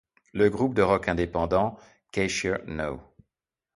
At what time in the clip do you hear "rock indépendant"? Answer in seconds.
0.81-1.77